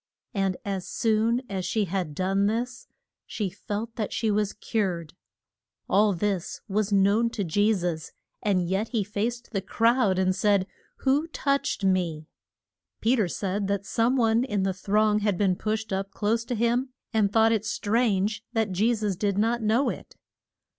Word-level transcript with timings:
And 0.33 0.57
as 0.65 0.87
soon 0.87 1.43
as 1.47 1.63
she 1.63 1.85
had 1.85 2.15
done 2.15 2.47
this 2.47 2.87
she 3.27 3.51
felt 3.51 3.97
that 3.97 4.11
she 4.11 4.31
was 4.31 4.53
cured. 4.53 5.13
All 5.87 6.11
this 6.13 6.59
was 6.67 6.91
known 6.91 7.29
to 7.29 7.43
Je 7.43 7.71
sus, 7.71 8.11
and 8.41 8.67
yet 8.67 8.87
he 8.87 9.03
faced 9.03 9.51
the 9.51 9.61
crowd 9.61 10.17
and 10.17 10.35
said, 10.35 10.65
Who 11.01 11.27
touched 11.27 11.83
me? 11.85 12.25
Pe 12.99 13.15
ter 13.15 13.27
said 13.27 13.67
that 13.67 13.85
some 13.85 14.15
one 14.17 14.43
in 14.43 14.63
the 14.63 14.73
throng 14.73 15.19
had 15.19 15.37
been 15.37 15.55
pushed 15.55 15.93
up 15.93 16.09
close 16.09 16.45
to 16.45 16.55
him 16.55 16.89
and 17.13 17.31
thought 17.31 17.51
it 17.51 17.63
strange 17.63 18.43
that 18.53 18.71
Je 18.71 18.95
sus 18.95 19.15
did 19.15 19.37
not 19.37 19.61
know 19.61 19.89
it. 19.89 20.15